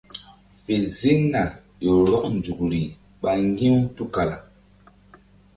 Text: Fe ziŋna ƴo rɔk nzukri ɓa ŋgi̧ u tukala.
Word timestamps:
Fe 0.63 0.73
ziŋna 0.99 1.41
ƴo 1.83 1.91
rɔk 2.09 2.23
nzukri 2.37 2.81
ɓa 3.21 3.31
ŋgi̧ 3.47 3.69
u 3.79 3.81
tukala. 3.95 4.35